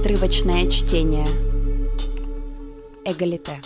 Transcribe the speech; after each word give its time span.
Отрывочное 0.00 0.66
чтение. 0.70 1.26
Эгалите. 3.04 3.60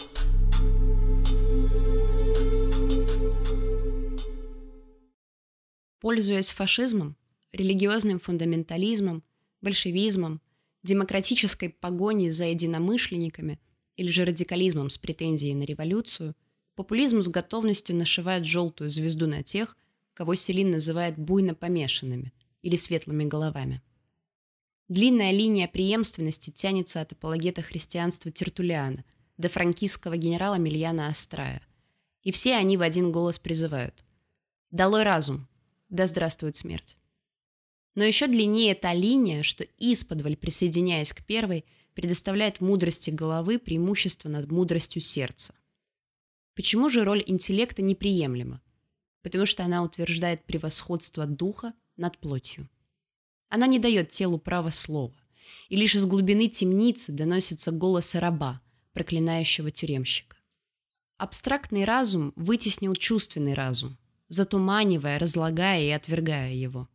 Пользуясь 6.01 6.51
фашизмом, 6.51 7.17
религиозным 7.53 8.19
фундаментализмом, 8.19 9.23
большевизмом, 9.61 10.41
демократической 10.83 11.69
погоней 11.69 12.33
за 12.33 12.47
единомышленниками 12.47 13.61
или 13.97 14.11
же 14.11 14.25
радикализмом 14.25 14.91
с 14.91 14.99
претензией 14.99 15.55
на 15.55 15.63
революцию, 15.63 16.35
популизм 16.75 17.23
с 17.23 17.29
готовностью 17.29 17.95
нашивает 17.95 18.45
желтую 18.45 18.91
звезду 18.91 19.29
на 19.29 19.45
тех, 19.45 19.77
кого 20.15 20.35
Селин 20.35 20.73
называет 20.73 21.17
буйно 21.17 21.55
помешанными 21.55 22.33
или 22.63 22.75
светлыми 22.75 23.25
головами. 23.25 23.83
Длинная 24.89 25.33
линия 25.33 25.67
преемственности 25.67 26.51
тянется 26.51 27.01
от 27.01 27.13
апологета 27.13 27.63
христианства 27.63 28.31
Тертулиана 28.31 29.05
до 29.39 29.49
франкистского 29.49 30.19
генерала 30.19 30.57
Мильяна 30.57 31.09
Астрая. 31.09 31.63
И 32.23 32.33
все 32.33 32.57
они 32.57 32.77
в 32.77 32.83
один 32.83 33.11
голос 33.11 33.39
призывают 33.39 34.05
«Долой 34.71 35.03
разум! 35.03 35.49
Да 35.89 36.07
здравствует 36.07 36.57
смерть!» 36.57 36.99
Но 37.95 38.05
еще 38.05 38.27
длиннее 38.27 38.75
та 38.75 38.93
линия, 38.93 39.43
что 39.43 39.65
исподволь, 39.79 40.37
присоединяясь 40.37 41.13
к 41.13 41.25
первой, 41.25 41.65
предоставляет 41.95 42.61
мудрости 42.61 43.11
головы 43.11 43.59
преимущество 43.59 44.29
над 44.29 44.51
мудростью 44.51 45.01
сердца. 45.01 45.55
Почему 46.55 46.91
же 46.91 47.05
роль 47.05 47.23
интеллекта 47.27 47.83
неприемлема? 47.83 48.61
Потому 49.23 49.47
что 49.47 49.65
она 49.65 49.83
утверждает 49.83 50.45
превосходство 50.45 51.25
духа 51.25 51.73
над 51.97 52.19
плотью. 52.19 52.69
Она 53.55 53.69
не 53.69 53.79
дает 53.79 54.11
телу 54.11 54.37
права 54.37 54.71
слова, 54.71 55.15
и 55.69 55.77
лишь 55.77 55.95
из 55.95 56.07
глубины 56.07 56.49
темницы 56.49 57.13
доносится 57.13 57.71
голос 57.71 58.17
раба, 58.17 58.61
проклинающего 58.95 59.71
тюремщика. 59.71 60.37
Абстрактный 61.19 61.85
разум 61.85 62.33
вытеснил 62.35 62.97
чувственный 62.97 63.55
разум, 63.55 63.97
затуманивая, 64.27 65.21
разлагая 65.21 65.85
и 65.85 65.91
отвергая 65.91 66.53
его. 66.53 66.89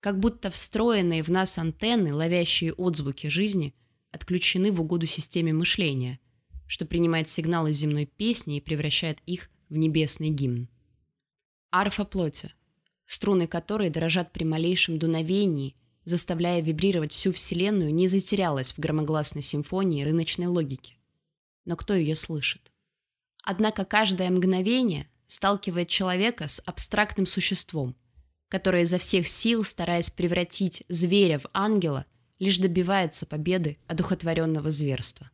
Как 0.00 0.20
будто 0.20 0.50
встроенные 0.50 1.22
в 1.22 1.30
нас 1.30 1.56
антенны, 1.56 2.12
ловящие 2.12 2.74
отзвуки 2.74 3.28
жизни, 3.28 3.74
отключены 4.10 4.72
в 4.72 4.80
угоду 4.82 5.06
системе 5.06 5.54
мышления, 5.54 6.20
что 6.66 6.84
принимает 6.84 7.30
сигналы 7.30 7.72
земной 7.72 8.04
песни 8.04 8.58
и 8.58 8.60
превращает 8.60 9.20
их 9.24 9.48
в 9.70 9.78
небесный 9.78 10.28
гимн. 10.28 10.68
Арфа 11.70 12.04
плоти, 12.04 12.52
струны 13.12 13.46
которой 13.46 13.90
дрожат 13.90 14.32
при 14.32 14.44
малейшем 14.44 14.98
дуновении, 14.98 15.76
заставляя 16.04 16.60
вибрировать 16.62 17.12
всю 17.12 17.32
Вселенную, 17.32 17.94
не 17.94 18.06
затерялась 18.06 18.72
в 18.72 18.78
громогласной 18.78 19.42
симфонии 19.42 20.02
рыночной 20.02 20.46
логики. 20.46 20.96
Но 21.64 21.76
кто 21.76 21.94
ее 21.94 22.14
слышит? 22.14 22.72
Однако 23.44 23.84
каждое 23.84 24.30
мгновение 24.30 25.08
сталкивает 25.26 25.88
человека 25.88 26.48
с 26.48 26.60
абстрактным 26.64 27.26
существом, 27.26 27.96
которое 28.48 28.82
изо 28.82 28.98
всех 28.98 29.28
сил, 29.28 29.64
стараясь 29.64 30.10
превратить 30.10 30.84
зверя 30.88 31.38
в 31.38 31.46
ангела, 31.52 32.06
лишь 32.38 32.58
добивается 32.58 33.26
победы 33.26 33.78
одухотворенного 33.86 34.70
зверства. 34.70 35.30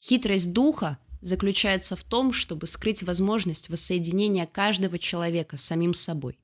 Хитрость 0.00 0.52
духа 0.52 0.98
заключается 1.20 1.96
в 1.96 2.02
том, 2.02 2.32
чтобы 2.32 2.66
скрыть 2.66 3.02
возможность 3.02 3.68
воссоединения 3.68 4.46
каждого 4.46 4.98
человека 4.98 5.56
с 5.56 5.64
самим 5.64 5.94
собой. 5.94 6.38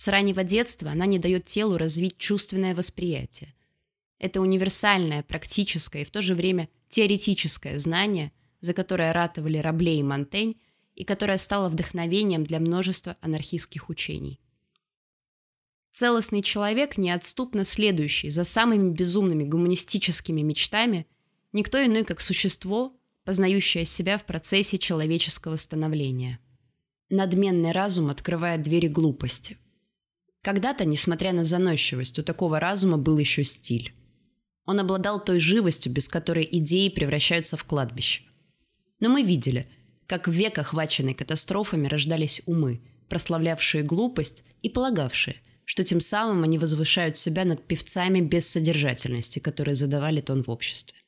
С 0.00 0.08
раннего 0.08 0.44
детства 0.44 0.92
она 0.92 1.04
не 1.04 1.18
дает 1.18 1.44
телу 1.44 1.76
развить 1.76 2.16
чувственное 2.16 2.74
восприятие. 2.74 3.54
Это 4.18 4.40
универсальное, 4.40 5.22
практическое 5.22 6.00
и 6.00 6.04
в 6.06 6.10
то 6.10 6.22
же 6.22 6.34
время 6.34 6.70
теоретическое 6.88 7.78
знание, 7.78 8.32
за 8.62 8.72
которое 8.72 9.12
ратовали 9.12 9.58
Рабле 9.58 10.00
и 10.00 10.02
Монтень, 10.02 10.58
и 10.94 11.04
которое 11.04 11.36
стало 11.36 11.68
вдохновением 11.68 12.44
для 12.44 12.60
множества 12.60 13.18
анархистских 13.20 13.90
учений. 13.90 14.40
Целостный 15.92 16.42
человек, 16.42 16.96
неотступно 16.96 17.64
следующий 17.64 18.30
за 18.30 18.44
самыми 18.44 18.94
безумными 18.94 19.44
гуманистическими 19.44 20.40
мечтами, 20.40 21.06
никто 21.52 21.76
иной, 21.84 22.04
как 22.04 22.22
существо, 22.22 22.96
познающее 23.24 23.84
себя 23.84 24.16
в 24.16 24.24
процессе 24.24 24.78
человеческого 24.78 25.56
становления. 25.56 26.40
Надменный 27.10 27.72
разум 27.72 28.08
открывает 28.08 28.62
двери 28.62 28.88
глупости. 28.88 29.58
Когда-то, 30.42 30.84
несмотря 30.84 31.32
на 31.32 31.44
заносчивость, 31.44 32.18
у 32.18 32.22
такого 32.22 32.60
разума 32.60 32.96
был 32.96 33.18
еще 33.18 33.44
стиль. 33.44 33.92
Он 34.64 34.80
обладал 34.80 35.22
той 35.22 35.40
живостью, 35.40 35.92
без 35.92 36.08
которой 36.08 36.48
идеи 36.50 36.88
превращаются 36.88 37.56
в 37.56 37.64
кладбище. 37.64 38.22
Но 39.00 39.08
мы 39.08 39.22
видели, 39.22 39.70
как 40.06 40.28
в 40.28 40.32
век, 40.32 40.58
охваченный 40.58 41.14
катастрофами, 41.14 41.88
рождались 41.88 42.42
умы, 42.46 42.82
прославлявшие 43.08 43.82
глупость 43.82 44.44
и 44.62 44.68
полагавшие– 44.68 45.36
что 45.70 45.84
тем 45.84 46.00
самым 46.00 46.42
они 46.42 46.58
возвышают 46.58 47.16
себя 47.16 47.44
над 47.44 47.64
певцами 47.64 48.20
без 48.20 48.48
содержательности, 48.48 49.38
которые 49.38 49.76
задавали 49.76 50.20
тон 50.20 50.42
в 50.42 50.50
обществе. 50.50 50.98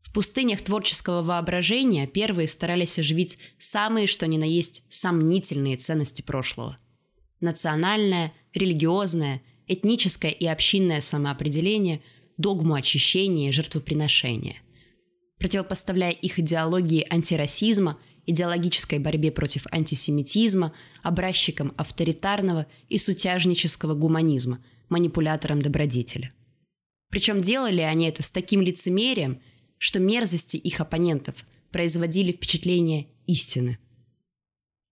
В 0.00 0.10
пустынях 0.10 0.62
творческого 0.64 1.20
воображения 1.20 2.06
первые 2.06 2.48
старались 2.48 2.98
оживить 2.98 3.36
самые, 3.58 4.06
что 4.06 4.26
ни 4.26 4.38
на 4.38 4.44
есть, 4.44 4.84
сомнительные 4.88 5.76
ценности 5.76 6.22
прошлого. 6.22 6.78
Национальное, 7.40 8.32
религиозное, 8.54 9.42
этническое 9.66 10.30
и 10.30 10.46
общинное 10.46 11.00
самоопределение, 11.00 12.00
догму 12.36 12.74
очищения 12.74 13.48
и 13.48 13.52
жертвоприношения. 13.52 14.56
Противопоставляя 15.38 16.12
их 16.12 16.38
идеологии 16.38 17.06
антирасизма– 17.10 17.98
идеологической 18.26 18.98
борьбе 18.98 19.30
против 19.30 19.66
антисемитизма, 19.70 20.72
образчиком 21.02 21.72
авторитарного 21.76 22.66
и 22.88 22.98
сутяжнического 22.98 23.94
гуманизма, 23.94 24.64
манипулятором 24.88 25.60
добродетеля. 25.60 26.32
Причем 27.10 27.42
делали 27.42 27.80
они 27.80 28.08
это 28.08 28.22
с 28.22 28.30
таким 28.30 28.60
лицемерием, 28.60 29.40
что 29.78 29.98
мерзости 29.98 30.56
их 30.56 30.80
оппонентов 30.80 31.34
производили 31.70 32.32
впечатление 32.32 33.08
истины. 33.26 33.78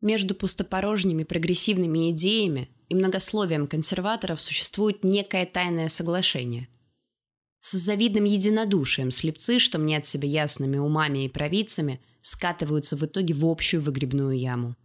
Между 0.02 0.34
пустопорожними 0.34 1.24
прогрессивными 1.24 2.10
идеями 2.10 2.68
и 2.90 2.94
многословием 2.94 3.66
консерваторов 3.66 4.40
существует 4.40 5.04
некое 5.04 5.46
тайное 5.46 5.88
соглашение. 5.88 6.68
С 7.62 7.72
завидным 7.72 8.24
единодушием 8.24 9.10
слепцы, 9.10 9.58
что 9.58 9.78
мнят 9.78 10.04
себя 10.04 10.28
ясными 10.28 10.76
умами 10.76 11.24
и 11.24 11.28
провидцами– 11.30 12.00
скатываются 12.22 12.96
в 12.96 13.04
итоге 13.04 13.34
в 13.34 13.44
общую 13.44 13.82
выгребную 13.82 14.38
яму. 14.38 14.76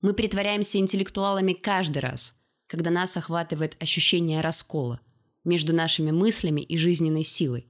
Мы 0.00 0.12
притворяемся 0.12 0.78
интеллектуалами 0.78 1.54
каждый 1.54 1.98
раз, 1.98 2.38
когда 2.68 2.90
нас 2.90 3.16
охватывает 3.16 3.82
ощущение 3.82 4.40
раскола 4.40 5.00
между 5.42 5.74
нашими 5.74 6.12
мыслями 6.12 6.60
и 6.60 6.76
жизненной 6.76 7.24
силой. 7.24 7.66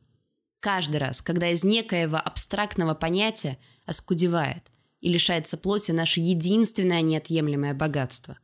Каждый 0.60 0.96
раз, 0.96 1.22
когда 1.22 1.50
из 1.50 1.64
некоего 1.64 2.16
абстрактного 2.16 2.94
понятия 2.94 3.58
оскудевает 3.86 4.64
и 5.00 5.08
лишается 5.08 5.56
плоти 5.56 5.92
наше 5.92 6.20
единственное 6.20 7.02
неотъемлемое 7.02 7.74
богатство. 7.74 8.38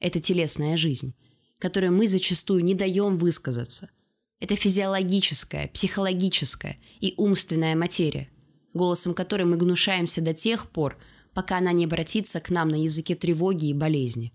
Это 0.00 0.20
телесная 0.20 0.76
жизнь, 0.76 1.14
которой 1.58 1.90
мы 1.90 2.08
зачастую 2.08 2.64
не 2.64 2.74
даем 2.74 3.18
высказаться. 3.18 3.90
Это 4.40 4.56
физиологическая, 4.56 5.68
психологическая 5.68 6.78
и 7.00 7.14
умственная 7.16 7.74
материя– 7.74 8.30
голосом 8.78 9.12
которой 9.12 9.44
мы 9.44 9.56
гнушаемся 9.56 10.22
до 10.22 10.32
тех 10.32 10.70
пор, 10.70 10.96
пока 11.34 11.58
она 11.58 11.72
не 11.72 11.84
обратится 11.84 12.40
к 12.40 12.48
нам 12.48 12.68
на 12.68 12.82
языке 12.82 13.14
тревоги 13.14 13.66
и 13.66 13.74
болезни. 13.74 14.32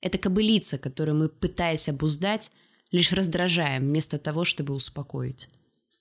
Это 0.00 0.18
кобылица, 0.18 0.78
которую 0.78 1.16
мы, 1.16 1.28
пытаясь 1.28 1.88
обуздать, 1.88 2.52
лишь 2.90 3.12
раздражаем 3.12 3.82
вместо 3.82 4.18
того, 4.18 4.44
чтобы 4.44 4.74
успокоить. 4.74 5.48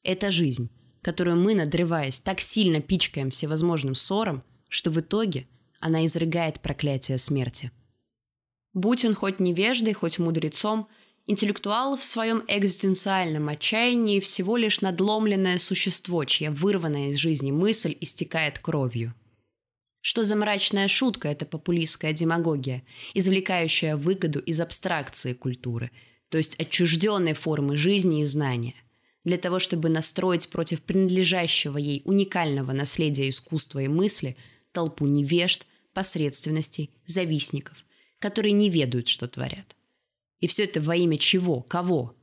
Это 0.03 0.31
жизнь, 0.31 0.69
которую 1.01 1.37
мы, 1.37 1.55
надрываясь, 1.55 2.19
так 2.19 2.41
сильно 2.41 2.81
пичкаем 2.81 3.31
всевозможным 3.31 3.95
ссором, 3.95 4.43
что 4.71 4.89
в 4.89 4.99
итоге 4.99 5.45
она 5.79 6.05
изрыгает 6.07 6.61
проклятие 6.61 7.19
смерти. 7.19 7.71
Будь 8.73 9.05
он 9.05 9.13
хоть 9.13 9.39
невеждой, 9.39 9.93
хоть 9.93 10.17
мудрецом– 10.17 10.87
Интеллектуал 11.27 11.97
в 11.97 12.03
своем 12.03 12.43
экзистенциальном 12.47 13.47
отчаянии 13.49 14.19
всего 14.19 14.57
лишь 14.57 14.81
надломленное 14.81 15.59
существо, 15.59 16.25
чья 16.25 16.51
вырванная 16.51 17.11
из 17.11 17.17
жизни 17.17 17.51
мысль 17.51 17.95
истекает 18.01 18.59
кровью. 18.59 19.13
Что 20.01 20.23
за 20.23 20.35
мрачная 20.35 20.87
шутка 20.87 21.29
эта 21.29 21.45
популистская 21.45 22.11
демагогия, 22.11 22.83
извлекающая 23.13 23.95
выгоду 23.95 24.39
из 24.39 24.59
абстракции 24.59 25.33
культуры, 25.33 25.91
то 26.29 26.39
есть 26.39 26.55
отчужденной 26.55 27.33
формы 27.33 27.77
жизни 27.77 28.23
и 28.23 28.25
знания, 28.25 28.75
для 29.23 29.37
того, 29.37 29.59
чтобы 29.59 29.89
настроить 29.89 30.49
против 30.49 30.81
принадлежащего 30.81 31.77
ей 31.77 32.01
уникального 32.05 32.71
наследия 32.71 33.29
искусства 33.29 33.79
и 33.79 33.87
мысли 33.87 34.35
толпу 34.71 35.05
невежд, 35.07 35.65
посредственностей, 35.93 36.91
завистников, 37.05 37.85
которые 38.19 38.53
не 38.53 38.69
ведают, 38.69 39.07
что 39.07 39.27
творят. 39.27 39.75
И 40.39 40.47
все 40.47 40.63
это 40.63 40.81
во 40.81 40.95
имя 40.95 41.17
чего? 41.17 41.61
Кого? 41.61 42.15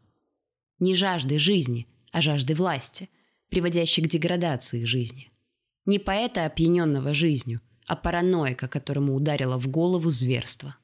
Не 0.79 0.95
жаждой 0.95 1.39
жизни, 1.39 1.87
а 2.13 2.21
жаждой 2.21 2.57
власти, 2.57 3.09
приводящей 3.49 4.03
к 4.03 4.09
деградации 4.09 4.85
жизни. 4.85 5.31
Не 5.87 5.99
поэта, 5.99 6.45
опьяненного 6.45 7.15
жизнью, 7.15 7.61
а 7.87 7.97
параноика, 7.97 8.69
которому 8.69 9.15
ударило 9.15 9.59
в 9.59 9.69
голову 9.69 10.11
зверство. 10.11 10.77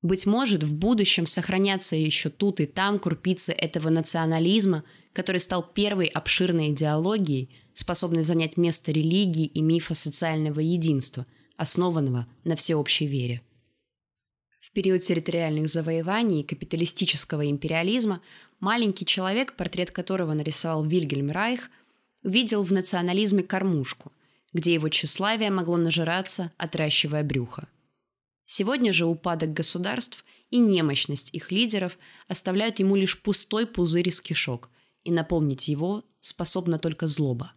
Быть 0.00 0.26
может, 0.26 0.62
в 0.62 0.74
будущем 0.74 1.26
сохранятся 1.26 1.96
еще 1.96 2.30
тут 2.30 2.60
и 2.60 2.66
там 2.66 2.98
крупицы 2.98 3.52
этого 3.52 3.88
национализма, 3.88 4.84
который 5.12 5.40
стал 5.40 5.62
первой 5.62 6.06
обширной 6.06 6.70
идеологией, 6.70 7.50
способной 7.78 8.22
занять 8.22 8.56
место 8.56 8.92
религии 8.92 9.46
и 9.46 9.60
мифа 9.60 9.94
социального 9.94 10.60
единства, 10.60 11.26
основанного 11.56 12.26
на 12.44 12.56
всеобщей 12.56 13.06
вере. 13.06 13.42
В 14.60 14.72
период 14.72 15.02
территориальных 15.02 15.68
завоеваний 15.68 16.40
и 16.40 16.44
капиталистического 16.44 17.48
империализма 17.48 18.20
маленький 18.60 19.06
человек, 19.06 19.54
портрет 19.54 19.92
которого 19.92 20.34
нарисовал 20.34 20.84
Вильгельм 20.84 21.30
Райх, 21.30 21.70
увидел 22.22 22.64
в 22.64 22.72
национализме 22.72 23.42
кормушку, 23.42 24.12
где 24.52 24.74
его 24.74 24.88
тщеславие 24.88 25.50
могло 25.50 25.76
нажираться, 25.76 26.52
отращивая 26.56 27.22
брюхо. 27.22 27.68
Сегодня 28.44 28.92
же 28.92 29.06
упадок 29.06 29.52
государств 29.52 30.24
и 30.50 30.58
немощность 30.58 31.30
их 31.32 31.52
лидеров 31.52 31.98
оставляют 32.26 32.78
ему 32.78 32.96
лишь 32.96 33.20
пустой 33.22 33.66
пузырь 33.66 34.08
из 34.08 34.20
кишок, 34.20 34.70
и 35.04 35.12
наполнить 35.12 35.68
его 35.68 36.04
способна 36.20 36.78
только 36.78 37.06
злоба. 37.06 37.52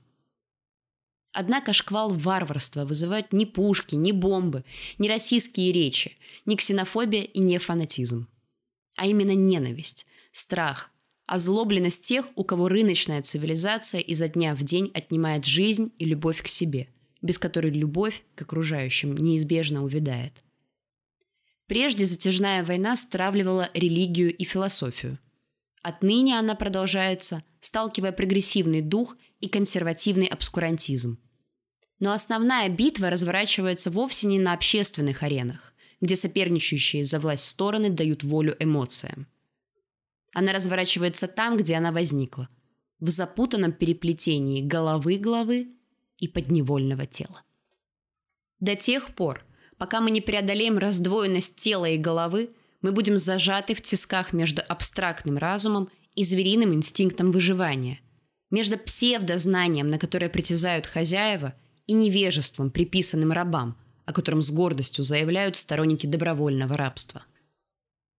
Однако 1.34 1.72
шквал 1.72 2.14
варварства 2.14 2.86
вызывают 2.86 3.32
не 3.32 3.46
пушки, 3.46 3.96
не 3.96 4.12
бомбы, 4.12 4.66
не 4.98 5.08
российские 5.08 5.72
речи, 5.72 6.18
не 6.46 6.58
ксенофобия 6.58 7.24
и 7.24 7.40
не 7.40 7.58
фанатизм. 7.58 8.28
А 8.98 9.08
именно 9.08 9.34
ненависть, 9.34 10.06
страх, 10.34 10.92
озлобленность 11.26 12.06
тех, 12.06 12.28
у 12.36 12.44
кого 12.44 12.68
рыночная 12.68 13.22
цивилизация 13.22 14.02
изо 14.02 14.28
дня 14.28 14.56
в 14.56 14.64
день 14.64 14.92
отнимает 14.94 15.46
жизнь 15.46 15.94
и 15.98 16.06
любовь 16.06 16.44
к 16.44 16.48
себе, 16.48 16.90
без 17.22 17.38
которой 17.38 17.72
любовь 17.72 18.24
к 18.36 18.42
окружающим 18.42 19.16
неизбежно 19.16 19.84
увядает. 19.84 20.34
Прежде 21.68 22.04
затяжная 22.04 22.66
война 22.66 22.98
стравливала 22.98 23.70
религию 23.74 24.36
и 24.36 24.44
философию. 24.44 25.20
Отныне 25.82 26.38
она 26.38 26.54
продолжается, 26.56 27.44
сталкивая 27.62 28.12
прогрессивный 28.12 28.82
дух 28.82 29.16
и 29.42 29.50
консервативный 29.50 30.28
обскурантизм. 30.28 31.20
Но 32.00 32.14
основная 32.14 32.70
битва 32.70 33.10
разворачивается 33.10 33.92
вовсе 33.92 34.28
не 34.28 34.40
на 34.40 34.54
общественных 34.54 35.24
аренах, 35.24 35.74
где 36.00 36.16
соперничающие 36.16 37.04
за 37.04 37.20
власть 37.20 37.48
стороны 37.48 37.90
дают 37.90 38.24
волю 38.24 38.56
эмоциям. 38.60 39.28
Она 40.34 40.54
разворачивается 40.54 41.28
там, 41.28 41.58
где 41.58 41.76
она 41.76 41.92
возникла, 41.92 42.50
в 43.00 43.10
запутанном 43.10 43.74
переплетении 43.74 44.62
головы 44.62 45.18
главы 45.18 45.68
и 46.18 46.28
подневольного 46.28 47.06
тела. 47.06 47.44
До 48.60 48.76
тех 48.76 49.14
пор, 49.16 49.44
пока 49.78 50.02
мы 50.02 50.12
не 50.12 50.22
преодолеем 50.22 50.78
раздвоенность 50.78 51.60
тела 51.60 51.86
и 51.86 51.98
головы, 51.98 52.52
мы 52.82 52.92
будем 52.92 53.18
зажаты 53.18 53.74
в 53.74 53.82
тисках 53.82 54.34
между 54.34 54.62
абстрактным 54.68 55.38
разумом 55.38 55.90
и 56.16 56.24
звериным 56.24 56.74
инстинктом 56.74 57.32
выживания, 57.32 58.00
между 58.52 58.78
псевдознанием, 58.78 59.88
на 59.88 59.98
которое 59.98 60.30
притязают 60.30 60.86
хозяева, 60.86 61.56
и 61.88 61.94
невежеством, 61.94 62.70
приписанным 62.70 63.32
рабам, 63.32 63.78
о 64.06 64.14
котором 64.14 64.42
с 64.42 64.52
гордостью 64.52 65.04
заявляют 65.04 65.58
сторонники 65.58 66.06
добровольного 66.06 66.78
рабства. 66.78 67.24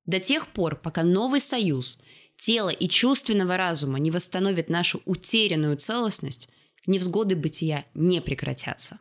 До 0.05 0.19
тех 0.19 0.49
пор, 0.49 0.77
пока 0.77 1.03
новый 1.03 1.41
союз 1.41 2.01
тела 2.39 2.71
и 2.71 2.89
чувственного 2.89 3.57
разума 3.57 3.99
не 3.99 4.11
восстановит 4.11 4.69
нашу 4.69 5.01
утерянную 5.05 5.77
целостность, 5.77 6.49
невзгоды 6.87 7.37
бытия 7.37 7.87
не 7.95 8.21
прекратятся. 8.21 8.99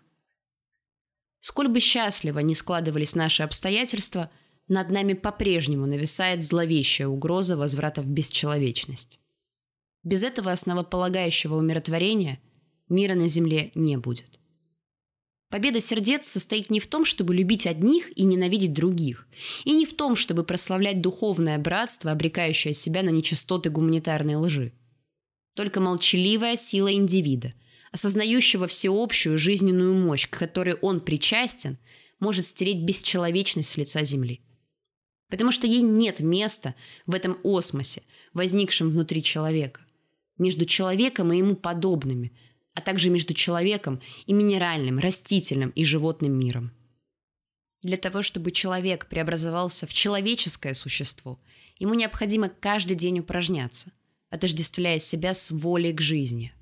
Сколь 1.40 1.68
бы 1.68 1.80
счастливо 1.80 2.40
ни 2.40 2.54
складывались 2.54 3.16
наши 3.16 3.42
обстоятельства, 3.42 4.30
над 4.68 4.90
нами 4.90 5.14
по-прежнему 5.14 5.88
нависает 5.88 6.44
зловещая 6.44 7.08
угроза 7.08 7.58
возврата 7.58 8.02
в 8.02 8.10
бесчеловечность. 8.10 9.21
Без 10.04 10.24
этого 10.24 10.52
основополагающего 10.52 11.56
умиротворения 11.56 12.40
мира 12.90 13.14
на 13.14 13.28
земле 13.28 13.72
не 13.76 13.98
будет. 13.98 14.40
Победа 15.52 15.82
сердец 15.82 16.28
состоит 16.28 16.70
не 16.70 16.80
в 16.80 16.88
том, 16.88 17.04
чтобы 17.04 17.36
любить 17.36 17.68
одних 17.68 18.18
и 18.18 18.24
ненавидеть 18.24 18.74
других, 18.74 19.28
и 19.66 19.76
не 19.76 19.86
в 19.86 19.94
том, 19.94 20.16
чтобы 20.16 20.46
прославлять 20.46 21.02
духовное 21.02 21.58
братство, 21.58 22.12
обрекающее 22.12 22.74
себя 22.74 23.04
на 23.04 23.10
нечистоты 23.10 23.70
гуманитарной 23.70 24.36
лжи. 24.36 24.72
Только 25.54 25.82
молчаливая 25.82 26.56
сила 26.56 26.94
индивида, 26.94 27.54
осознающего 27.92 28.68
всеобщую 28.68 29.38
жизненную 29.38 29.94
мощь, 29.94 30.26
к 30.26 30.38
которой 30.38 30.76
он 30.76 31.02
причастен, 31.02 31.78
может 32.22 32.46
стереть 32.46 32.84
бесчеловечность 32.84 33.72
с 33.72 33.78
лица 33.78 34.06
земли. 34.06 34.40
Потому 35.30 35.52
что 35.52 35.68
ей 35.68 35.82
нет 35.82 36.22
места 36.22 36.76
в 37.06 37.14
этом 37.14 37.38
осмосе, 37.44 38.04
возникшем 38.34 38.90
внутри 38.90 39.22
человека, 39.22 39.82
между 40.42 40.66
человеком 40.66 41.32
и 41.32 41.38
ему 41.38 41.56
подобными, 41.56 42.34
а 42.74 42.82
также 42.82 43.10
между 43.10 43.34
человеком 43.34 44.02
и 44.26 44.34
минеральным, 44.34 45.00
растительным 45.00 45.70
и 45.70 45.86
животным 45.86 46.38
миром. 46.38 46.74
Для 47.82 47.98
того, 47.98 48.22
чтобы 48.22 48.52
человек 48.52 49.08
преобразовался 49.08 49.88
в 49.88 49.94
человеческое 49.94 50.74
существо, 50.74 51.40
ему 51.80 51.94
необходимо 51.94 52.50
каждый 52.50 52.96
день 52.96 53.20
упражняться, 53.20 53.92
отождествляя 54.30 55.00
себя 55.00 55.34
с 55.34 55.50
волей 55.52 55.94
к 55.94 56.02
жизни. 56.02 56.54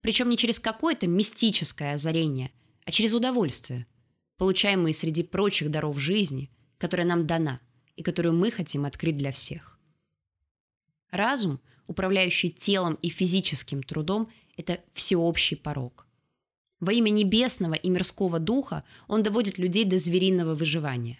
Причем 0.00 0.30
не 0.30 0.36
через 0.36 0.58
какое-то 0.58 1.06
мистическое 1.06 1.94
озарение, 1.94 2.52
а 2.84 2.92
через 2.92 3.12
удовольствие, 3.12 3.86
получаемое 4.38 4.92
среди 4.92 5.22
прочих 5.22 5.70
даров 5.70 5.98
жизни, 5.98 6.50
которая 6.78 7.06
нам 7.06 7.26
дана 7.26 7.60
и 7.96 8.02
которую 8.02 8.34
мы 8.34 8.50
хотим 8.50 8.84
открыть 8.84 9.16
для 9.16 9.32
всех. 9.32 9.78
Разум, 11.10 11.60
управляющий 11.86 12.50
телом 12.50 12.98
и 13.02 13.08
физическим 13.08 13.82
трудом, 13.82 14.30
это 14.56 14.80
всеобщий 14.92 15.56
порог. 15.56 16.06
Во 16.80 16.92
имя 16.92 17.10
небесного 17.10 17.74
и 17.74 17.88
мирского 17.88 18.38
духа 18.38 18.84
он 19.08 19.22
доводит 19.22 19.58
людей 19.58 19.84
до 19.84 19.96
звериного 19.98 20.54
выживания. 20.54 21.18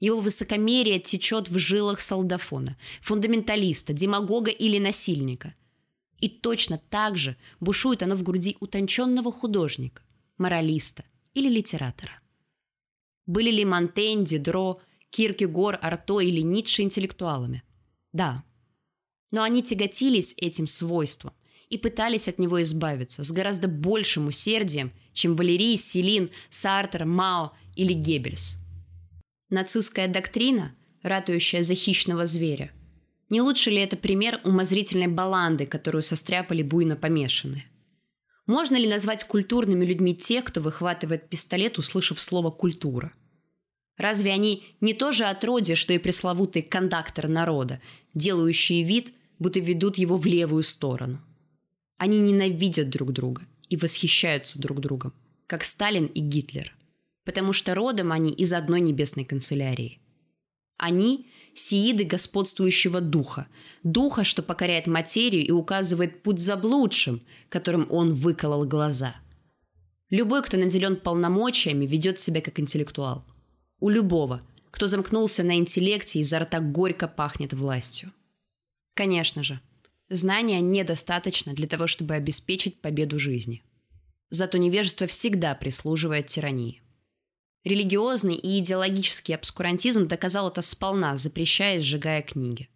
Его 0.00 0.20
высокомерие 0.20 0.98
течет 0.98 1.48
в 1.48 1.58
жилах 1.58 2.00
солдафона, 2.00 2.76
фундаменталиста, 3.00 3.92
демагога 3.92 4.50
или 4.50 4.78
насильника. 4.78 5.54
И 6.20 6.28
точно 6.28 6.78
так 6.90 7.16
же 7.16 7.36
бушует 7.60 8.02
оно 8.02 8.16
в 8.16 8.22
груди 8.22 8.56
утонченного 8.60 9.30
художника, 9.30 10.02
моралиста 10.38 11.04
или 11.34 11.48
литератора. 11.48 12.20
Были 13.26 13.50
ли 13.50 13.64
Монтень, 13.64 14.24
Дидро, 14.24 14.80
Киркегор, 15.10 15.78
Арто 15.80 16.20
или 16.20 16.40
Ницше 16.40 16.82
интеллектуалами? 16.82 17.62
Да. 18.12 18.44
Но 19.34 19.42
они 19.42 19.64
тяготились 19.64 20.32
этим 20.36 20.68
свойством, 20.68 21.32
и 21.68 21.76
пытались 21.76 22.28
от 22.28 22.38
него 22.38 22.62
избавиться 22.62 23.24
с 23.24 23.32
гораздо 23.32 23.66
большим 23.66 24.28
усердием, 24.28 24.92
чем 25.12 25.34
Валерий, 25.34 25.76
Селин, 25.76 26.30
Сартер, 26.50 27.04
Мао 27.04 27.50
или 27.74 27.94
Геббельс. 27.94 28.54
Нацистская 29.50 30.06
доктрина, 30.06 30.76
ратующая 31.02 31.64
за 31.64 31.74
хищного 31.74 32.26
зверя, 32.26 32.70
не 33.28 33.40
лучше 33.40 33.70
ли 33.70 33.80
это 33.80 33.96
пример 33.96 34.40
умозрительной 34.44 35.08
баланды, 35.08 35.66
которую 35.66 36.04
состряпали 36.04 36.62
буйно 36.62 36.94
помешанные? 36.94 37.66
Можно 38.46 38.76
ли 38.76 38.86
назвать 38.86 39.24
культурными 39.24 39.84
людьми 39.84 40.14
тех, 40.14 40.44
кто 40.44 40.60
выхватывает 40.60 41.28
пистолет, 41.28 41.76
услышав 41.76 42.20
слово 42.20 42.52
«культура»? 42.52 43.12
Разве 43.96 44.30
они 44.30 44.62
не 44.80 44.94
то 44.94 45.10
же 45.10 45.24
отродье, 45.24 45.74
что 45.74 45.92
и 45.92 45.98
пресловутый 45.98 46.62
кондактор 46.62 47.26
народа, 47.26 47.80
делающие 48.14 48.84
вид, 48.84 49.12
будто 49.38 49.60
ведут 49.60 49.98
его 49.98 50.16
в 50.16 50.26
левую 50.26 50.62
сторону? 50.62 51.20
Они 51.96 52.18
ненавидят 52.18 52.90
друг 52.90 53.12
друга 53.12 53.42
и 53.68 53.76
восхищаются 53.76 54.60
друг 54.60 54.80
другом, 54.80 55.12
как 55.46 55.64
Сталин 55.64 56.06
и 56.06 56.20
Гитлер, 56.20 56.74
потому 57.24 57.52
что 57.52 57.74
родом 57.74 58.12
они 58.12 58.32
из 58.32 58.52
одной 58.52 58.80
небесной 58.80 59.24
канцелярии. 59.24 60.00
Они– 60.76 61.28
сииды 61.54 62.04
господствующего 62.04 63.00
духа, 63.00 63.46
духа, 63.82 64.24
что 64.24 64.42
покоряет 64.42 64.86
материю 64.86 65.46
и 65.46 65.50
указывает 65.50 66.22
путь 66.22 66.40
заблудшим, 66.40 67.22
которым 67.48 67.86
он 67.90 68.14
выколол 68.14 68.64
глаза. 68.64 69.16
Любой, 70.10 70.42
кто 70.42 70.56
наделен 70.56 70.96
полномочиями, 70.96 71.86
ведет 71.86 72.20
себя 72.20 72.40
как 72.40 72.60
интеллектуал. 72.60 73.24
У 73.80 73.88
любого, 73.88 74.42
кто 74.70 74.86
замкнулся 74.86 75.42
на 75.42 75.56
интеллекте, 75.56 76.20
изо 76.20 76.40
рта 76.40 76.60
горько 76.60 77.08
пахнет 77.08 77.52
властью. 77.52 78.12
Конечно 78.94 79.42
же, 79.42 79.60
Знания 80.10 80.60
недостаточно 80.60 81.54
для 81.54 81.66
того, 81.66 81.86
чтобы 81.86 82.14
обеспечить 82.14 82.80
победу 82.80 83.18
жизни. 83.18 83.62
Зато 84.28 84.58
невежество 84.58 85.06
всегда 85.06 85.54
прислуживает 85.54 86.26
тирании. 86.26 86.82
Религиозный 87.64 88.34
и 88.34 88.58
идеологический 88.58 89.32
обскурантизм 89.32 90.06
доказал 90.06 90.50
это 90.50 90.60
сполна, 90.60 91.16
запрещая 91.16 91.78
и 91.78 91.80
сжигая 91.80 92.20
книги. 92.20 92.68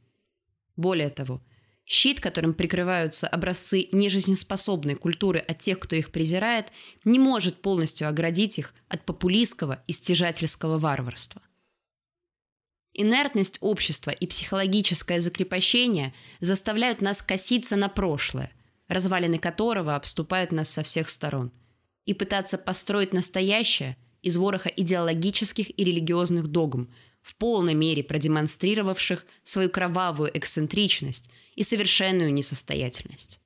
Более 0.76 1.10
того, 1.10 1.42
Щит, 1.84 2.20
которым 2.20 2.54
прикрываются 2.54 3.26
образцы 3.26 3.88
нежизнеспособной 3.92 4.94
культуры 4.94 5.38
от 5.38 5.58
тех, 5.58 5.78
кто 5.78 5.96
их 5.96 6.10
презирает, 6.12 6.68
не 7.04 7.18
может 7.18 7.60
полностью 7.60 8.08
оградить 8.08 8.58
их 8.58 8.74
от 8.88 9.04
популистского 9.04 9.82
и 9.86 9.92
стяжательского 9.92 10.78
варварства. 10.78 11.42
Инертность 13.00 13.58
общества 13.60 14.10
и 14.10 14.26
психологическое 14.26 15.20
закрепощение 15.20 16.12
заставляют 16.40 17.00
нас 17.00 17.22
коситься 17.22 17.76
на 17.76 17.88
прошлое, 17.88 18.50
развалины 18.88 19.38
которого 19.38 19.94
обступают 19.94 20.50
нас 20.50 20.68
со 20.68 20.82
всех 20.82 21.08
сторон, 21.08 21.52
и 22.06 22.12
пытаться 22.12 22.58
построить 22.58 23.12
настоящее 23.12 23.96
из 24.20 24.36
вороха 24.36 24.68
идеологических 24.68 25.78
и 25.78 25.84
религиозных 25.84 26.48
догм, 26.48 26.92
в 27.22 27.36
полной 27.36 27.74
мере 27.74 28.02
продемонстрировавших 28.02 29.24
свою 29.44 29.70
кровавую 29.70 30.36
эксцентричность 30.36 31.30
и 31.54 31.62
совершенную 31.62 32.34
несостоятельность. 32.34 33.38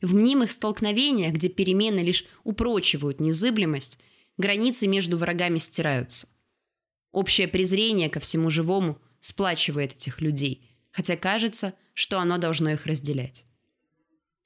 В 0.00 0.14
мнимых 0.14 0.52
столкновениях, 0.52 1.32
где 1.32 1.48
перемены 1.48 1.98
лишь 1.98 2.24
упрочивают 2.44 3.18
незыблемость, 3.18 3.98
границы 4.36 4.86
между 4.86 5.18
врагами 5.18 5.58
стираются. 5.58 6.28
Общее 7.12 7.48
презрение 7.48 8.10
ко 8.10 8.20
всему 8.20 8.50
живому 8.50 9.00
сплачивает 9.20 9.92
этих 9.92 10.20
людей, 10.20 10.70
хотя 10.90 11.16
кажется, 11.16 11.74
что 11.94 12.18
оно 12.20 12.38
должно 12.38 12.70
их 12.70 12.86
разделять. 12.86 13.44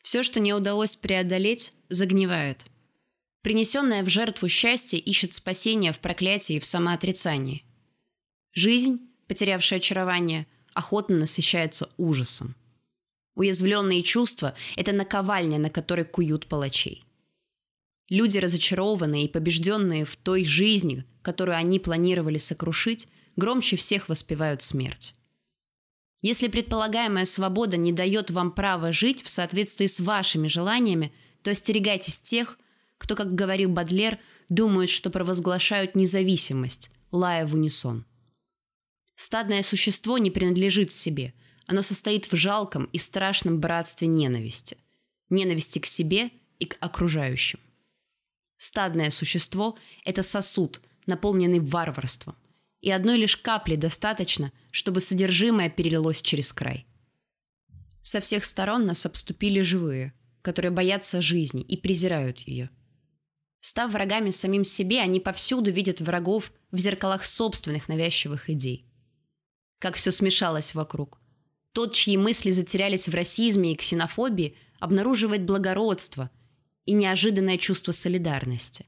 Все, 0.03 0.23
что 0.23 0.41
не 0.41 0.53
удалось 0.53 0.97
преодолеть, 0.97 1.73
загнивает. 1.89 2.65
Принесенное 3.43 4.03
в 4.05 4.09
жертву 4.09 4.49
счастье 4.49 4.99
ищет 4.99 5.35
спасения 5.35 5.93
в 5.93 5.99
проклятии 5.99 6.57
и 6.57 6.61
в 6.61 6.65
самоотрицании. 6.65 7.65
Жизнь, 8.53 9.01
потерявшая 9.27 9.79
очарование, 9.79 10.47
охотно 10.75 11.17
насыщается 11.17 11.91
ужасом. 11.97 12.55
Уязвленные 13.35 14.03
чувства– 14.03 14.55
это 14.77 14.93
наковальня, 14.93 15.59
на 15.59 15.71
которой 15.71 16.05
куют 16.05 16.49
палачей. 16.49 17.05
Люди, 18.13 18.37
разочарованные 18.37 19.25
и 19.25 19.29
побежденные 19.29 20.05
в 20.05 20.17
той 20.17 20.45
жизни, 20.45 21.07
которую 21.23 21.57
они 21.57 21.79
планировали 21.79 22.37
сокрушить, 22.37 23.09
громче 23.37 23.77
всех 23.77 24.11
воспевают 24.11 24.63
смерть. 24.63 25.15
Если 26.21 26.49
предполагаемая 26.49 27.25
свобода 27.25 27.79
не 27.79 27.91
дает 27.91 28.31
вам 28.31 28.53
права 28.53 28.93
жить 28.93 29.23
в 29.23 29.31
соответствии 29.31 29.87
с 29.87 29.99
вашими 29.99 30.47
желаниями, 30.47 31.15
то 31.41 31.53
остерегайтесь 31.53 32.21
тех, 32.21 32.59
кто, 32.99 33.17
как 33.17 33.35
говорил 33.35 33.71
Бадлер, 33.71 34.19
думают, 34.51 34.91
что 34.91 35.09
провозглашают 35.09 35.95
независимость, 35.95 36.91
лая 37.13 37.47
в 37.47 37.55
унисон. 37.55 38.05
Стадное 39.17 39.63
существо 39.63 40.19
не 40.19 40.31
принадлежит 40.31 40.93
себе. 40.93 41.33
Оно 41.65 41.81
состоит 41.81 42.31
в 42.31 42.37
жалком 42.37 42.91
и 42.93 42.99
страшном 42.99 43.59
братстве 43.59 44.07
ненависти. 44.07 44.77
Ненависти 45.31 45.79
к 45.79 45.87
себе 45.87 46.31
и 46.59 46.67
к 46.67 46.77
окружающим. 46.79 47.59
Стадное 48.63 49.11
существо– 49.11 49.77
это 50.05 50.23
сосуд, 50.23 50.81
наполненный 51.07 51.59
варварством. 51.59 52.37
И 52.81 52.93
одной 52.93 53.19
лишь 53.19 53.37
капли 53.37 53.75
достаточно, 53.75 54.53
чтобы 54.71 55.01
содержимое 55.01 55.69
перелилось 55.69 56.23
через 56.23 56.53
край. 56.53 56.87
Со 58.03 58.21
всех 58.21 58.45
сторон 58.45 58.87
нас 58.87 59.05
обступили 59.05 59.63
живые, 59.63 60.15
которые 60.43 60.71
боятся 60.71 61.21
жизни 61.21 61.61
и 61.61 61.77
презирают 61.77 62.39
ее. 62.39 62.71
Став 63.61 63.91
врагами 63.91 64.31
самим 64.31 64.63
себе, 64.63 65.01
они 65.01 65.19
повсюду 65.19 65.73
видят 65.73 66.01
врагов 66.01 66.53
в 66.71 66.79
зеркалах 66.79 67.25
собственных 67.25 67.89
навязчивых 67.89 68.49
идей. 68.49 68.87
Как 69.81 69.97
все 69.97 70.13
смешалось 70.13 70.73
вокруг. 70.73 71.21
Тот, 71.73 71.95
чьи 71.95 72.17
мысли 72.17 72.53
затерялись 72.53 73.09
в 73.09 73.15
расизме 73.15 73.73
и 73.73 73.77
ксенофобии, 73.77 74.57
обнаруживает 74.79 75.45
благородство– 75.45 76.31
и 76.87 76.93
неожиданное 76.93 77.59
чувство 77.59 77.93
солидарности. 77.93 78.87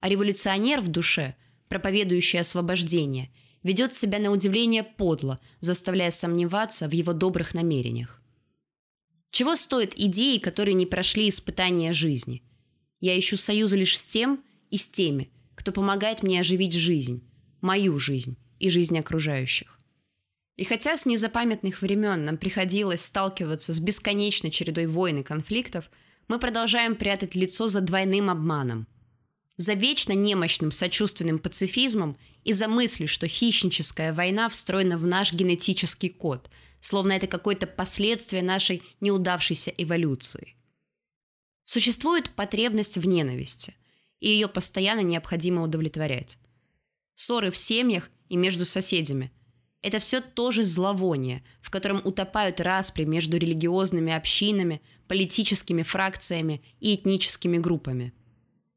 А 0.00 0.08
революционер 0.08 0.80
в 0.80 0.88
душе, 0.88 1.36
проповедующий 1.68 2.40
освобождение, 2.40 3.30
ведет 3.62 3.94
себя 3.94 4.18
на 4.18 4.30
удивление 4.30 4.84
подло, 4.84 5.40
заставляя 5.60 6.10
сомневаться 6.10 6.88
в 6.88 6.92
его 6.92 7.12
добрых 7.12 7.54
намерениях. 7.54 8.22
Чего 9.30 9.56
стоят 9.56 9.92
идеи, 9.96 10.38
которые 10.38 10.74
не 10.74 10.86
прошли 10.86 11.28
испытания 11.28 11.92
жизни? 11.92 12.42
Я 13.00 13.18
ищу 13.18 13.36
союза 13.36 13.76
лишь 13.76 13.98
с 13.98 14.04
тем 14.06 14.42
и 14.70 14.78
с 14.78 14.88
теми, 14.88 15.30
кто 15.54 15.72
помогает 15.72 16.22
мне 16.22 16.40
оживить 16.40 16.72
жизнь, 16.72 17.28
мою 17.60 17.98
жизнь 17.98 18.38
и 18.58 18.70
жизнь 18.70 18.98
окружающих. 18.98 19.78
И 20.56 20.64
хотя 20.64 20.96
с 20.96 21.04
незапамятных 21.04 21.82
времен 21.82 22.24
нам 22.24 22.38
приходилось 22.38 23.04
сталкиваться 23.04 23.74
с 23.74 23.80
бесконечной 23.80 24.50
чередой 24.50 24.86
войн 24.86 25.20
и 25.20 25.22
конфликтов– 25.22 25.90
мы 26.28 26.38
продолжаем 26.38 26.96
прятать 26.96 27.34
лицо 27.34 27.68
за 27.68 27.80
двойным 27.80 28.30
обманом. 28.30 28.86
За 29.56 29.72
вечно 29.72 30.12
немощным 30.12 30.70
сочувственным 30.70 31.38
пацифизмом 31.38 32.18
и 32.44 32.52
за 32.52 32.68
мыслью, 32.68 33.08
что 33.08 33.26
хищническая 33.26 34.12
война 34.12 34.48
встроена 34.48 34.98
в 34.98 35.06
наш 35.06 35.32
генетический 35.32 36.10
код, 36.10 36.50
словно 36.80 37.12
это 37.12 37.26
какое-то 37.26 37.66
последствие 37.66 38.42
нашей 38.42 38.82
неудавшейся 39.00 39.70
эволюции. 39.70 40.56
Существует 41.64 42.30
потребность 42.30 42.98
в 42.98 43.06
ненависти, 43.06 43.74
и 44.20 44.28
ее 44.28 44.48
постоянно 44.48 45.00
необходимо 45.00 45.62
удовлетворять. 45.62 46.38
Ссоры 47.14 47.50
в 47.50 47.56
семьях 47.56 48.10
и 48.28 48.36
между 48.36 48.64
соседями– 48.64 49.32
это 49.86 49.98
все 50.00 50.20
тоже 50.20 50.64
зловоние, 50.64 51.44
в 51.62 51.70
котором 51.70 52.02
утопают 52.04 52.60
распри 52.60 53.04
между 53.04 53.38
религиозными 53.38 54.12
общинами– 54.12 54.82
политическими 55.06 55.82
фракциями 55.82 56.62
и 56.80 56.94
этническими 56.94 57.58
группами. 57.58 58.12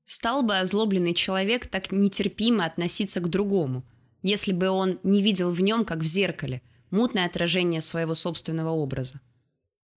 Стал 0.05 0.41
бы 0.43 0.57
озлобленный 0.57 1.13
человек 1.13 1.67
так 1.67 1.91
нетерпимо 1.91 2.65
относиться 2.65 3.19
к 3.19 3.29
другому, 3.29 3.85
если 4.21 4.51
бы 4.51 4.69
он 4.69 4.99
не 5.03 5.21
видел 5.21 5.51
в 5.51 5.61
нем, 5.61 5.85
как 5.85 5.99
в 5.99 6.05
зеркале, 6.05 6.61
мутное 6.89 7.25
отражение 7.25 7.81
своего 7.81 8.15
собственного 8.15 8.71
образа. 8.71 9.21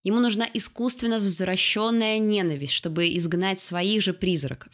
Ему 0.02 0.20
нужна 0.20 0.48
искусственно 0.54 1.20
возвращенная 1.20 2.18
ненависть, 2.20 2.74
чтобы 2.74 3.16
изгнать 3.16 3.60
своих 3.60 4.02
же 4.02 4.14
призраков. 4.14 4.72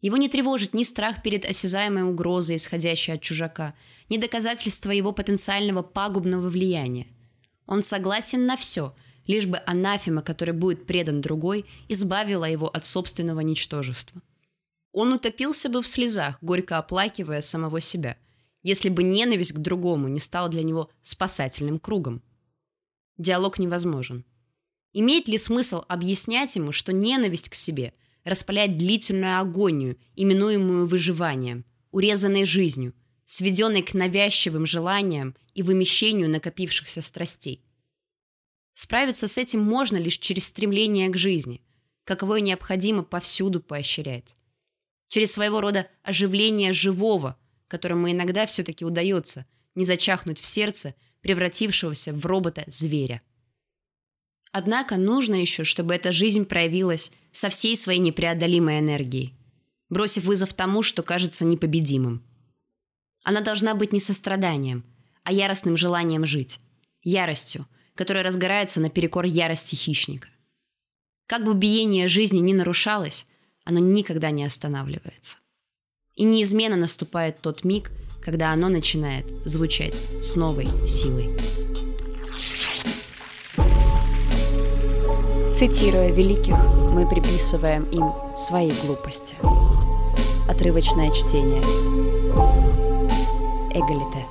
Его 0.00 0.16
не 0.16 0.28
тревожит 0.28 0.74
ни 0.74 0.82
страх 0.82 1.22
перед 1.22 1.44
осязаемой 1.44 2.04
угрозой, 2.04 2.56
исходящей 2.56 3.14
от 3.14 3.22
чужака, 3.22 3.74
ни 4.08 4.18
доказательства 4.18 4.90
его 4.90 5.12
потенциального 5.12 5.82
пагубного 5.82 6.48
влияния. 6.48 7.06
Он 7.66 7.82
согласен 7.82 8.46
на 8.46 8.56
все– 8.56 8.94
лишь 9.26 9.46
бы 9.46 9.60
анафема, 9.66 10.22
который 10.22 10.54
будет 10.54 10.86
предан 10.86 11.20
другой, 11.20 11.66
избавила 11.88 12.44
его 12.44 12.68
от 12.68 12.86
собственного 12.86 13.40
ничтожества. 13.40 14.22
Он 14.92 15.12
утопился 15.12 15.68
бы 15.68 15.82
в 15.82 15.86
слезах, 15.86 16.38
горько 16.40 16.78
оплакивая 16.78 17.40
самого 17.40 17.80
себя, 17.80 18.16
если 18.62 18.88
бы 18.88 19.02
ненависть 19.02 19.52
к 19.52 19.58
другому 19.58 20.08
не 20.08 20.20
стала 20.20 20.48
для 20.48 20.62
него 20.62 20.90
спасательным 21.02 21.78
кругом. 21.78 22.22
Диалог 23.18 23.58
невозможен. 23.58 24.24
Имеет 24.92 25.28
ли 25.28 25.36
смысл 25.38 25.82
объяснять 25.88 26.56
ему, 26.56 26.72
что 26.72 26.92
ненависть 26.92 27.50
к 27.50 27.54
себе 27.54 27.92
распаляет 28.26 28.76
длительную 28.76 29.38
агонию, 29.38 29.96
именуемую 30.16 30.86
выживанием, 30.86 31.64
урезанной 31.92 32.44
жизнью, 32.44 32.92
сведенной 33.24 33.82
к 33.82 33.94
навязчивым 33.94 34.66
желаниям 34.66 35.36
и 35.54 35.62
вымещению 35.62 36.28
накопившихся 36.28 37.02
страстей? 37.02 37.64
Справиться 38.74 39.28
с 39.28 39.38
этим 39.38 39.60
можно 39.60 39.96
лишь 39.96 40.18
через 40.18 40.44
стремление 40.44 41.08
к 41.08 41.16
жизни, 41.16 41.62
каковое 42.04 42.40
необходимо 42.40 43.04
повсюду 43.04 43.60
поощрять. 43.60 44.36
Через 45.08 45.32
своего 45.32 45.60
рода 45.60 45.88
оживление 46.02 46.72
живого, 46.72 47.38
которому 47.68 48.10
иногда 48.10 48.44
все-таки 48.44 48.84
удается 48.84 49.46
не 49.76 49.84
зачахнуть 49.84 50.40
в 50.40 50.46
сердце 50.46 50.94
превратившегося 51.20 52.12
в 52.12 52.26
робота-зверя. 52.26 53.22
Однако 54.52 54.96
нужно 54.96 55.34
еще, 55.34 55.64
чтобы 55.64 55.94
эта 55.94 56.12
жизнь 56.12 56.44
проявилась 56.44 57.12
со 57.32 57.48
всей 57.50 57.76
своей 57.76 58.00
непреодолимой 58.00 58.78
энергией, 58.78 59.34
бросив 59.90 60.24
вызов 60.24 60.54
тому, 60.54 60.82
что 60.82 61.02
кажется 61.02 61.44
непобедимым. 61.44 62.22
Она 63.22 63.40
должна 63.40 63.74
быть 63.74 63.92
не 63.92 64.00
состраданием, 64.00 64.84
а 65.24 65.32
яростным 65.32 65.76
желанием 65.76 66.24
жить, 66.26 66.60
яростью– 67.02 67.66
которая 67.96 68.22
разгорается 68.22 68.78
наперекор 68.80 69.24
ярости 69.24 69.74
хищника. 69.74 70.28
Как 71.26 71.44
бы 71.44 71.54
биение 71.54 72.06
жизни 72.06 72.38
ни 72.38 72.52
нарушалось, 72.52 73.26
оно 73.64 73.80
никогда 73.80 74.30
не 74.30 74.44
останавливается. 74.44 75.38
И 76.14 76.22
неизменно 76.22 76.76
наступает 76.76 77.40
тот 77.40 77.64
миг, 77.64 77.90
когда 78.22 78.52
оно 78.52 78.68
начинает 78.68 79.26
звучать 79.44 79.94
с 80.22 80.36
новой 80.36 80.66
силой. 80.86 81.36
Цитируя 85.56 86.10
великих, 86.10 86.54
мы 86.92 87.08
приписываем 87.08 87.84
им 87.84 88.12
свои 88.34 88.70
глупости. 88.84 89.36
Отрывочное 90.46 91.10
чтение. 91.12 91.62
Эгалите. 93.72 94.25